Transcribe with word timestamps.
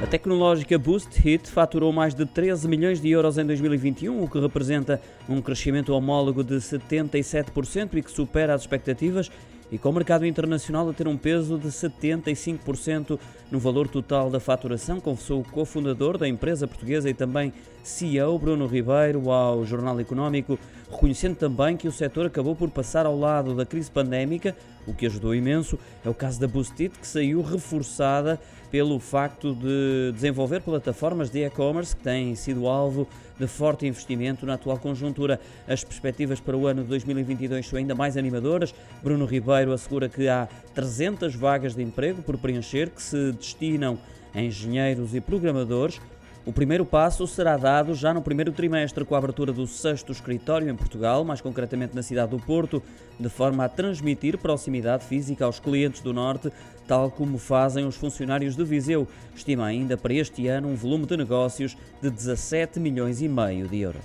A 0.00 0.06
tecnológica 0.06 0.78
Boost 0.78 1.20
Hit 1.20 1.50
faturou 1.50 1.92
mais 1.92 2.14
de 2.14 2.24
13 2.24 2.68
milhões 2.68 3.00
de 3.00 3.10
euros 3.10 3.36
em 3.36 3.44
2021, 3.44 4.22
o 4.22 4.30
que 4.30 4.38
representa 4.38 5.00
um 5.28 5.42
crescimento 5.42 5.92
homólogo 5.92 6.44
de 6.44 6.54
77% 6.54 7.94
e 7.94 8.02
que 8.02 8.10
supera 8.10 8.54
as 8.54 8.60
expectativas 8.60 9.28
e 9.70 9.78
com 9.78 9.90
o 9.90 9.92
mercado 9.92 10.26
internacional 10.26 10.88
a 10.88 10.92
ter 10.92 11.06
um 11.06 11.16
peso 11.16 11.58
de 11.58 11.68
75% 11.68 13.18
no 13.50 13.58
valor 13.58 13.88
total 13.88 14.30
da 14.30 14.40
faturação, 14.40 15.00
confessou 15.00 15.40
o 15.40 15.44
cofundador 15.44 16.16
da 16.16 16.28
empresa 16.28 16.66
portuguesa 16.66 17.08
e 17.08 17.14
também 17.14 17.52
CEO 17.82 18.38
Bruno 18.38 18.66
Ribeiro 18.66 19.30
ao 19.30 19.64
Jornal 19.64 19.98
Económico, 20.00 20.58
reconhecendo 20.90 21.36
também 21.36 21.76
que 21.76 21.88
o 21.88 21.92
setor 21.92 22.26
acabou 22.26 22.54
por 22.54 22.70
passar 22.70 23.06
ao 23.06 23.18
lado 23.18 23.54
da 23.54 23.64
crise 23.64 23.90
pandémica, 23.90 24.56
o 24.86 24.94
que 24.94 25.06
ajudou 25.06 25.34
imenso. 25.34 25.78
É 26.04 26.08
o 26.08 26.14
caso 26.14 26.40
da 26.40 26.46
Boostit, 26.46 26.98
que 26.98 27.06
saiu 27.06 27.42
reforçada 27.42 28.40
pelo 28.70 28.98
facto 28.98 29.54
de 29.54 30.12
desenvolver 30.12 30.60
plataformas 30.60 31.30
de 31.30 31.44
e-commerce 31.44 31.96
que 31.96 32.02
têm 32.02 32.34
sido 32.34 32.66
alvo 32.66 33.08
de 33.38 33.46
forte 33.46 33.86
investimento 33.86 34.44
na 34.44 34.54
atual 34.54 34.78
conjuntura. 34.78 35.40
As 35.66 35.84
perspectivas 35.84 36.40
para 36.40 36.56
o 36.56 36.66
ano 36.66 36.82
de 36.82 36.88
2022 36.88 37.66
são 37.66 37.78
ainda 37.78 37.94
mais 37.94 38.16
animadoras. 38.16 38.74
Bruno 39.02 39.24
Ribeiro 39.24 39.57
assegura 39.66 40.08
que 40.08 40.28
há 40.28 40.48
300 40.74 41.34
vagas 41.34 41.74
de 41.74 41.82
emprego 41.82 42.22
por 42.22 42.38
preencher 42.38 42.90
que 42.90 43.02
se 43.02 43.32
destinam 43.32 43.98
a 44.34 44.40
engenheiros 44.40 45.14
e 45.14 45.20
programadores. 45.20 46.00
O 46.46 46.52
primeiro 46.52 46.86
passo 46.86 47.26
será 47.26 47.58
dado 47.58 47.94
já 47.94 48.14
no 48.14 48.22
primeiro 48.22 48.52
trimestre, 48.52 49.04
com 49.04 49.14
a 49.14 49.18
abertura 49.18 49.52
do 49.52 49.66
sexto 49.66 50.12
escritório 50.12 50.70
em 50.70 50.74
Portugal, 50.74 51.22
mais 51.22 51.42
concretamente 51.42 51.94
na 51.94 52.02
cidade 52.02 52.30
do 52.30 52.38
Porto, 52.38 52.82
de 53.20 53.28
forma 53.28 53.64
a 53.64 53.68
transmitir 53.68 54.38
proximidade 54.38 55.04
física 55.04 55.44
aos 55.44 55.60
clientes 55.60 56.00
do 56.00 56.14
Norte, 56.14 56.50
tal 56.86 57.10
como 57.10 57.36
fazem 57.36 57.86
os 57.86 57.96
funcionários 57.96 58.56
de 58.56 58.64
Viseu. 58.64 59.06
Estima 59.36 59.66
ainda 59.66 59.96
para 59.98 60.14
este 60.14 60.48
ano 60.48 60.68
um 60.68 60.74
volume 60.74 61.04
de 61.04 61.18
negócios 61.18 61.76
de 62.00 62.08
17 62.08 62.80
milhões 62.80 63.20
e 63.20 63.28
meio 63.28 63.68
de 63.68 63.80
euros. 63.80 64.04